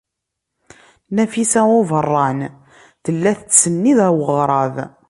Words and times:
Nafisa 1.15 1.61
n 1.67 1.69
Ubeṛṛan 1.79 2.39
tella 3.03 3.31
tettsennid 3.39 3.97
ɣer 4.05 4.13
weɣrab. 4.17 4.75